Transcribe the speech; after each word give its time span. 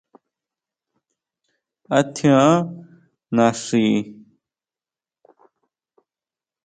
¿A 1.97 1.99
tjián 2.13 2.49
naxi? 3.35 3.85